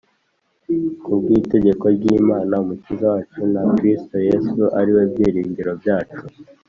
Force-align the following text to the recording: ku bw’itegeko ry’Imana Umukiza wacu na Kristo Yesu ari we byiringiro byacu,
ku 1.03 1.11
bw’itegeko 1.19 1.85
ry’Imana 1.95 2.53
Umukiza 2.63 3.05
wacu 3.13 3.41
na 3.53 3.61
Kristo 3.75 4.15
Yesu 4.27 4.61
ari 4.79 4.91
we 4.95 5.03
byiringiro 5.11 5.71
byacu, 5.81 6.23